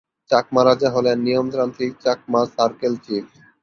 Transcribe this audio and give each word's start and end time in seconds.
চাকমা 0.31 0.61
রাজা 0.63 0.89
হলেন 0.95 1.17
নিয়মতান্ত্রিক 1.25 1.91
চাকমা 2.03 2.41
সার্কেল 2.55 2.93
চীফ। 3.05 3.25